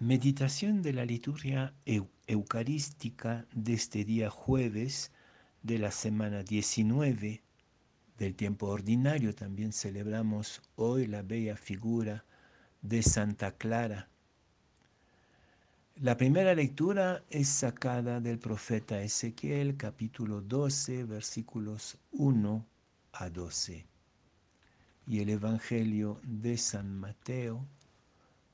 [0.00, 1.72] Meditación de la liturgia
[2.26, 5.12] eucarística de este día jueves
[5.62, 7.44] de la semana 19
[8.18, 9.36] del tiempo ordinario.
[9.36, 12.24] También celebramos hoy la bella figura
[12.82, 14.08] de Santa Clara.
[15.94, 22.66] La primera lectura es sacada del profeta Ezequiel, capítulo 12, versículos 1
[23.12, 23.86] a 12.
[25.06, 27.64] Y el Evangelio de San Mateo,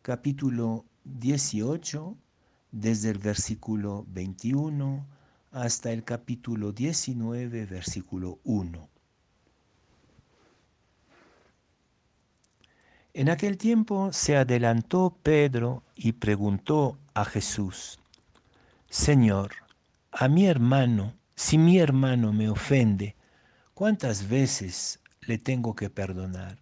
[0.00, 2.16] capítulo 18,
[2.72, 5.06] desde el versículo 21
[5.52, 8.88] hasta el capítulo 19, versículo 1.
[13.12, 18.00] En aquel tiempo se adelantó Pedro y preguntó a Jesús,
[18.88, 19.52] Señor,
[20.10, 23.14] a mi hermano, si mi hermano me ofende,
[23.72, 26.58] ¿cuántas veces le tengo que perdonar?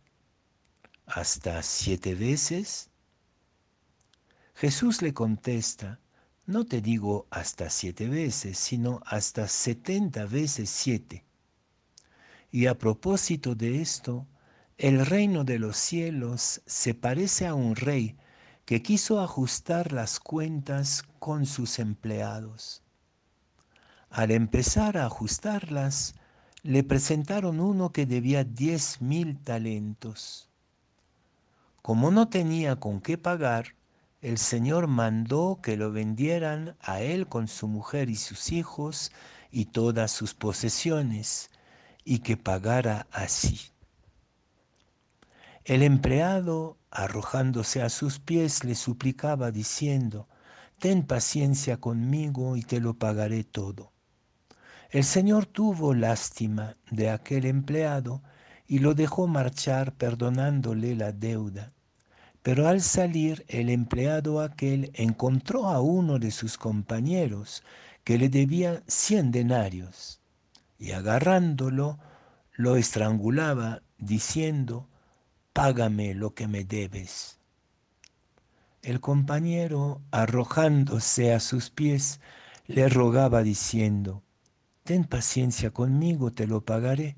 [1.07, 2.92] ¿Hasta siete veces?
[4.63, 5.99] Jesús le contesta,
[6.47, 11.25] no te digo hasta siete veces, sino hasta setenta veces siete.
[12.53, 14.25] Y a propósito de esto,
[14.79, 18.17] el reino de los cielos se parece a un rey
[18.65, 22.85] que quiso ajustar las cuentas con sus empleados.
[24.11, 26.15] Al empezar a ajustarlas,
[26.63, 30.49] le presentaron uno que debía diez mil talentos.
[31.83, 33.75] Como no tenía con qué pagar,
[34.23, 39.11] el Señor mandó que lo vendieran a él con su mujer y sus hijos
[39.51, 41.51] y todas sus posesiones,
[42.05, 43.61] y que pagara así.
[45.65, 50.29] El empleado, arrojándose a sus pies, le suplicaba diciendo,
[50.79, 53.93] Ten paciencia conmigo y te lo pagaré todo.
[54.91, 58.23] El Señor tuvo lástima de aquel empleado
[58.69, 61.73] y lo dejó marchar perdonándole la deuda.
[62.43, 67.63] Pero al salir el empleado aquel encontró a uno de sus compañeros
[68.03, 70.21] que le debía cien denarios
[70.79, 72.01] y agarrándolo
[72.53, 74.89] lo estrangulaba diciendo,
[75.53, 77.39] Págame lo que me debes.
[78.83, 82.21] El compañero, arrojándose a sus pies,
[82.67, 84.25] le rogaba diciendo,
[84.83, 87.17] Ten paciencia conmigo, te lo pagaré.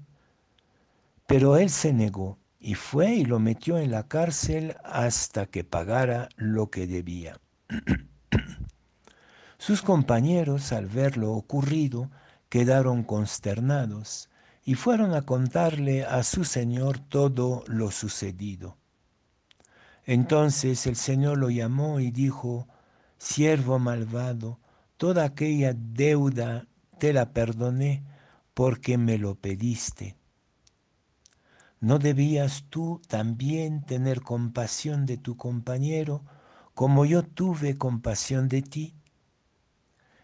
[1.26, 6.30] Pero él se negó y fue y lo metió en la cárcel hasta que pagara
[6.36, 7.38] lo que debía.
[9.58, 12.10] Sus compañeros, al ver lo ocurrido,
[12.48, 14.30] quedaron consternados
[14.64, 18.78] y fueron a contarle a su señor todo lo sucedido.
[20.06, 22.66] Entonces el señor lo llamó y dijo,
[23.19, 24.58] siervo malvado,
[24.96, 26.66] toda aquella deuda
[26.98, 28.02] te la perdoné
[28.54, 30.16] porque me lo pediste
[31.84, 36.25] ¿No debías tú también tener compasión de tu compañero
[36.72, 38.95] como yo tuve compasión de ti?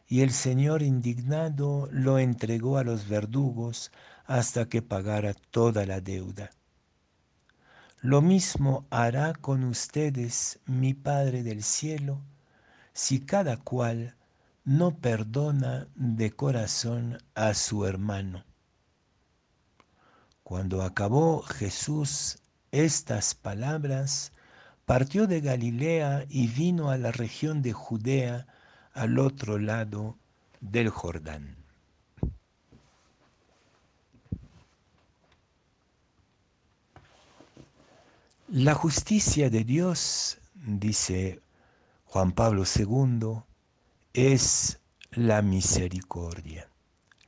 [0.06, 3.92] Y el Señor indignado lo entregó a los verdugos
[4.24, 6.48] hasta que pagara toda la deuda.
[8.00, 12.22] Lo mismo hará con ustedes mi Padre del cielo
[12.94, 14.16] si cada cual
[14.64, 18.49] no perdona de corazón a su hermano.
[20.50, 22.38] Cuando acabó Jesús
[22.72, 24.32] estas palabras,
[24.84, 28.48] partió de Galilea y vino a la región de Judea
[28.92, 30.18] al otro lado
[30.60, 31.54] del Jordán.
[38.48, 41.40] La justicia de Dios, dice
[42.06, 43.44] Juan Pablo II,
[44.14, 44.80] es
[45.12, 46.68] la misericordia.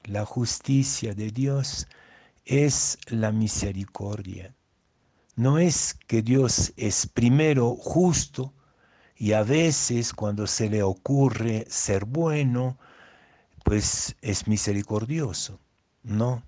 [0.03, 2.02] La justicia de Dios es
[3.09, 4.55] la misericordia.
[5.37, 8.53] No es que Dios es primero justo
[9.17, 12.79] y a veces cuando se le ocurre ser bueno,
[13.65, 15.61] pues es misericordioso.
[16.03, 16.43] No.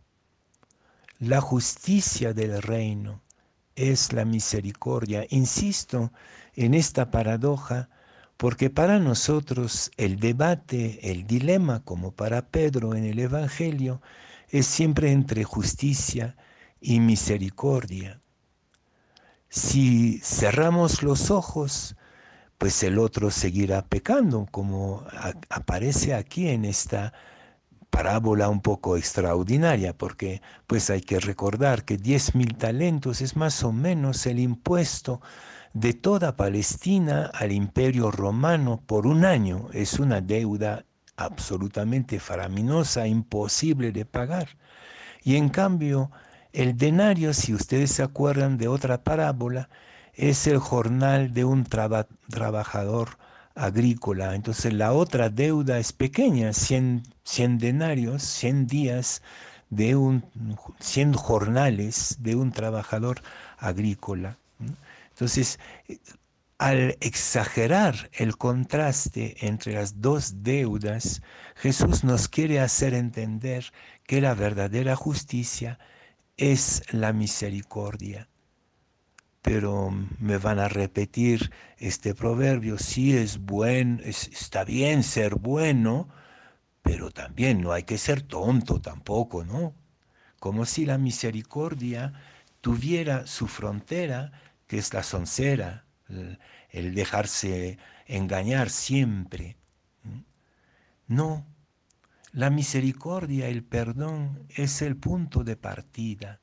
[1.18, 3.22] La justicia del reino
[3.76, 5.26] es la misericordia.
[5.30, 6.12] Insisto
[6.54, 7.88] en esta paradoja
[8.36, 14.02] porque para nosotros el debate, el dilema, como para Pedro en el Evangelio,
[14.48, 16.36] es siempre entre justicia
[16.80, 18.20] y misericordia.
[19.48, 21.96] Si cerramos los ojos,
[22.58, 25.04] pues el otro seguirá pecando, como
[25.48, 27.12] aparece aquí en esta
[27.90, 33.62] parábola un poco extraordinaria, porque pues hay que recordar que diez mil talentos es más
[33.62, 35.20] o menos el impuesto
[35.74, 39.68] de toda Palestina al imperio romano por un año.
[39.72, 40.84] Es una deuda
[41.16, 44.48] absolutamente faraminosa, imposible de pagar.
[45.22, 46.10] Y en cambio,
[46.52, 49.68] el denario, si ustedes se acuerdan de otra parábola,
[50.14, 53.18] es el jornal de un trabajador
[53.54, 54.34] agrícola.
[54.34, 59.22] Entonces la otra deuda es pequeña, 100, 100 denarios, 100 días
[59.70, 60.24] de un
[60.78, 63.22] 100 jornales de un trabajador
[63.58, 64.36] agrícola.
[65.10, 65.58] Entonces,
[66.58, 71.22] al exagerar el contraste entre las dos deudas,
[71.56, 73.72] Jesús nos quiere hacer entender
[74.04, 75.78] que la verdadera justicia
[76.36, 78.28] es la misericordia.
[79.42, 86.08] Pero me van a repetir este proverbio, sí es bueno, está bien ser bueno,
[86.82, 89.74] pero también no hay que ser tonto tampoco, ¿no?
[90.38, 92.12] Como si la misericordia
[92.60, 94.32] tuviera su frontera,
[94.66, 99.56] que es la soncera, el dejarse engañar siempre.
[101.06, 101.46] No,
[102.32, 106.40] la misericordia, el perdón es el punto de partida.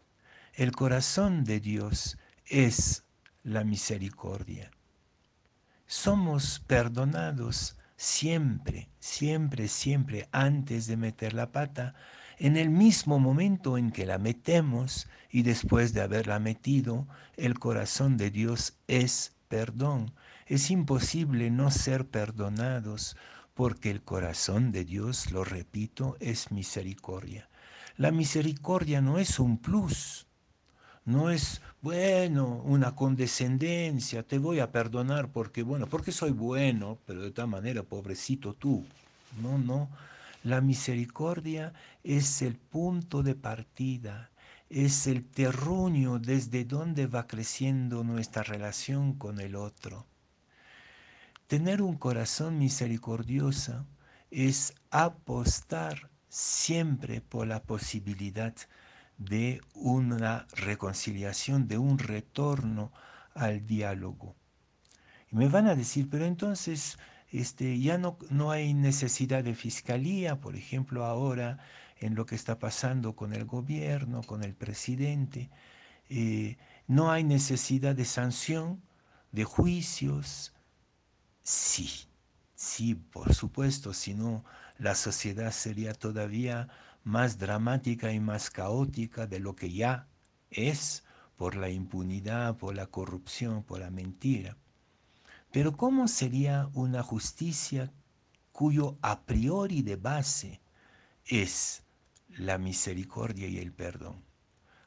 [0.53, 3.03] El corazón de Dios es
[3.43, 4.71] la misericordia.
[5.87, 11.93] Somos perdonados siempre, siempre, siempre antes de meter la pata,
[12.37, 18.17] en el mismo momento en que la metemos y después de haberla metido, el corazón
[18.17, 20.13] de Dios es perdón.
[20.47, 23.17] Es imposible no ser perdonados
[23.53, 27.49] porque el corazón de Dios, lo repito, es misericordia.
[27.97, 30.25] La misericordia no es un plus,
[31.03, 37.21] no es, bueno, una condescendencia, te voy a perdonar porque, bueno, porque soy bueno, pero
[37.21, 38.85] de tal manera, pobrecito tú.
[39.41, 39.89] No, no.
[40.43, 41.73] La misericordia
[42.05, 44.31] es el punto de partida,
[44.71, 50.07] es el terruño desde donde va creciendo nuestra relación con el otro.
[51.47, 53.85] Tener un corazón misericordioso
[54.29, 58.55] es apostar siempre por la posibilidad
[59.17, 62.93] de una reconciliación, de un retorno
[63.33, 64.37] al diálogo.
[65.31, 66.97] Me van a decir, pero entonces
[67.29, 71.59] este, ya no, no hay necesidad de fiscalía, por ejemplo, ahora
[72.01, 75.49] en lo que está pasando con el gobierno, con el presidente.
[76.09, 76.57] Eh,
[76.87, 78.81] no hay necesidad de sanción,
[79.31, 80.53] de juicios.
[81.43, 81.89] Sí,
[82.55, 84.43] sí, por supuesto, si no,
[84.77, 86.67] la sociedad sería todavía
[87.03, 90.07] más dramática y más caótica de lo que ya
[90.49, 91.03] es
[91.37, 94.57] por la impunidad, por la corrupción, por la mentira.
[95.51, 97.91] Pero ¿cómo sería una justicia
[98.51, 100.61] cuyo a priori de base
[101.25, 101.83] es
[102.37, 104.23] la misericordia y el perdón.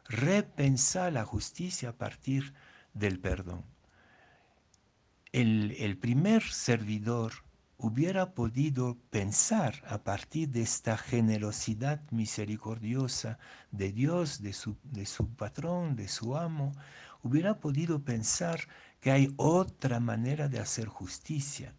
[0.09, 2.55] Repensar la justicia a partir
[2.93, 3.65] del perdón.
[5.33, 7.33] El, el, primer servidor
[7.77, 13.39] hubiera podido pensar a partir de esta generosidad misericordiosa
[13.73, 16.73] de Dios, de su, de su patrón, de su amo,
[17.23, 18.69] hubiera podido pensar
[19.01, 21.75] que hay otra manera de hacer justicia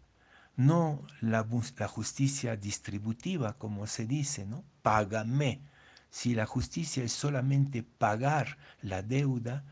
[0.56, 1.46] no la,
[1.86, 4.64] justicia distributiva, como se dice, ¿no?
[4.82, 5.60] Págame.
[6.10, 9.64] Si la justicia es solamente pagar la deuda,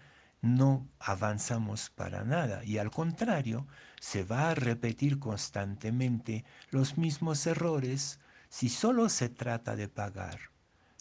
[0.43, 3.67] no avanzamos para nada y al contrario,
[3.99, 8.21] se va a repetir constantemente los mismos errores
[8.51, 10.39] si solo se trata de pagar.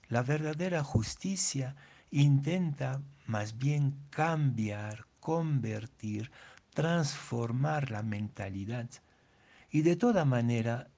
[0.07, 1.75] La verdadera justicia
[2.09, 6.31] intenta más bien cambiar, convertir,
[6.73, 8.89] transformar la mentalidad
[9.73, 10.91] y de toda manera,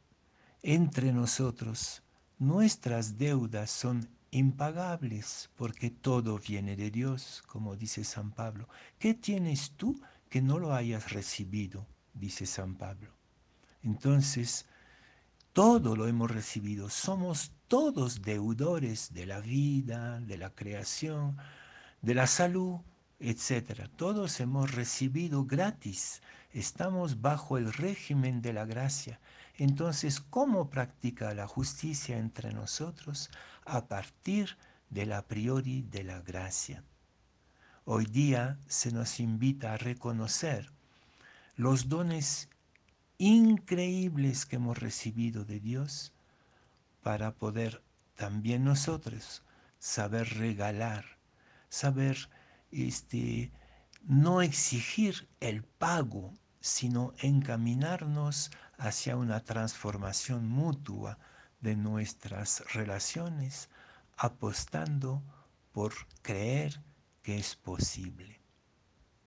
[0.62, 2.04] entre nosotros,
[2.38, 8.68] nuestras deudas son impagables porque todo viene de Dios, como dice San Pablo.
[9.00, 9.98] ¿Qué tienes tú
[10.30, 11.88] que no lo hayas recibido?
[12.14, 13.12] dice San Pablo.
[13.82, 14.66] Entonces,
[15.54, 16.90] todo lo hemos recibido.
[16.90, 21.38] Somos todos deudores de la vida, de la creación,
[22.02, 22.82] de la salud,
[23.20, 23.88] etc.
[23.96, 26.22] Todos hemos recibido gratis
[26.56, 29.20] estamos bajo el régimen de la gracia.
[29.58, 33.30] Entonces, ¿cómo practica la justicia entre nosotros?
[33.66, 34.58] A partir
[34.90, 36.82] de la priori de la gracia.
[37.84, 40.72] Hoy día se nos invita a reconocer
[41.58, 42.48] los dones
[43.18, 46.14] increíbles que hemos recibido de Dios
[47.04, 47.84] para poder
[48.16, 49.44] también nosotros
[49.78, 51.06] saber regalar,
[51.68, 52.30] saber
[52.72, 53.52] este,
[54.08, 56.34] no exigir el pago
[56.66, 61.20] sino encaminarnos hacia una transformación mutua
[61.62, 63.70] de nuestras relaciones,
[64.18, 65.22] apostando
[65.72, 65.94] por
[66.24, 66.82] creer
[67.22, 68.42] que es posible.